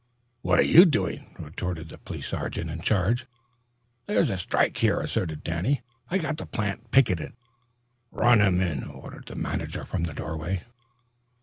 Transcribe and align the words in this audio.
"What 0.41 0.57
are 0.57 0.63
you 0.63 0.85
doing?" 0.85 1.35
retorted 1.37 1.89
the 1.89 1.99
police 1.99 2.25
sergeant 2.29 2.71
in 2.71 2.81
charge. 2.81 3.27
"This 4.07 4.15
here's 4.15 4.29
a 4.31 4.37
strike," 4.39 4.81
asserted 4.83 5.43
Danny. 5.43 5.83
"I 6.09 6.17
got 6.17 6.37
the 6.37 6.47
plant 6.47 6.89
picketed." 6.89 7.33
"Run 8.09 8.41
him 8.41 8.59
in!" 8.61 8.83
ordered 8.83 9.27
the 9.27 9.35
manager 9.35 9.85
from 9.85 10.05
the 10.05 10.13
doorway. 10.15 10.63